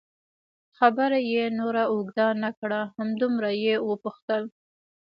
[0.77, 4.43] خبره یې نوره اوږده نه کړه، همدومره یې وپوښتل.